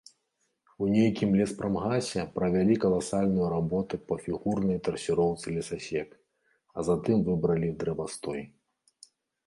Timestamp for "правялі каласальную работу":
2.39-4.01